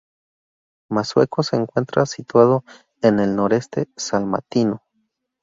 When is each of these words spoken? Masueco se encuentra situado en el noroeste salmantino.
Masueco 0.89 1.43
se 1.43 1.57
encuentra 1.57 2.07
situado 2.07 2.63
en 3.03 3.19
el 3.19 3.35
noroeste 3.35 3.87
salmantino. 3.95 4.81